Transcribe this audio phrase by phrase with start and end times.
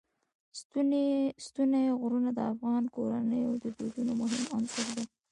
[1.51, 5.05] ستوني غرونه د افغان کورنیو د دودونو مهم عنصر دی.